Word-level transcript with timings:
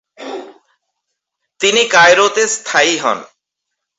তিনি 1.61 1.81
কায়রোতে 1.93 2.43
স্থায়ী 2.55 2.93
হন। 3.03 3.19